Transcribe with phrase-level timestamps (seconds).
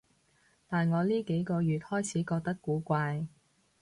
[0.67, 3.27] 但我呢幾個月開始覺得古怪